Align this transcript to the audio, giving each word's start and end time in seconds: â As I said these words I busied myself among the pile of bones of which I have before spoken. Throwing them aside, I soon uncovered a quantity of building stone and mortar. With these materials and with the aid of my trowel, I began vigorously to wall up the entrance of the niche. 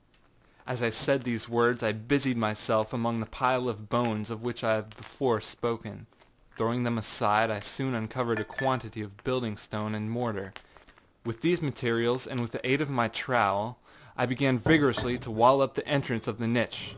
â 0.00 0.62
As 0.72 0.80
I 0.80 0.88
said 0.88 1.24
these 1.24 1.46
words 1.46 1.82
I 1.82 1.92
busied 1.92 2.38
myself 2.38 2.94
among 2.94 3.20
the 3.20 3.26
pile 3.26 3.68
of 3.68 3.90
bones 3.90 4.30
of 4.30 4.40
which 4.40 4.64
I 4.64 4.76
have 4.76 4.96
before 4.96 5.42
spoken. 5.42 6.06
Throwing 6.56 6.84
them 6.84 6.96
aside, 6.96 7.50
I 7.50 7.60
soon 7.60 7.92
uncovered 7.92 8.38
a 8.38 8.44
quantity 8.44 9.02
of 9.02 9.22
building 9.24 9.58
stone 9.58 9.94
and 9.94 10.10
mortar. 10.10 10.54
With 11.26 11.42
these 11.42 11.60
materials 11.60 12.26
and 12.26 12.40
with 12.40 12.52
the 12.52 12.66
aid 12.66 12.80
of 12.80 12.88
my 12.88 13.08
trowel, 13.08 13.78
I 14.16 14.24
began 14.24 14.58
vigorously 14.58 15.18
to 15.18 15.30
wall 15.30 15.60
up 15.60 15.74
the 15.74 15.86
entrance 15.86 16.26
of 16.26 16.38
the 16.38 16.46
niche. 16.48 16.96